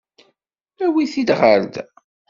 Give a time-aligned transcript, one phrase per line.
[0.85, 1.83] Awi-t-id ɣer da.